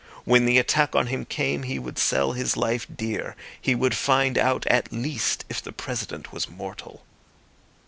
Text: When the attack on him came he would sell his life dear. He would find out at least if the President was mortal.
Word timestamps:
When 0.25 0.45
the 0.47 0.57
attack 0.57 0.95
on 0.95 1.05
him 1.13 1.25
came 1.25 1.61
he 1.61 1.77
would 1.77 1.99
sell 1.99 2.31
his 2.31 2.57
life 2.57 2.87
dear. 2.91 3.35
He 3.61 3.75
would 3.75 3.93
find 3.93 4.35
out 4.35 4.65
at 4.65 4.91
least 4.91 5.45
if 5.47 5.61
the 5.61 5.71
President 5.71 6.33
was 6.33 6.49
mortal. 6.49 7.05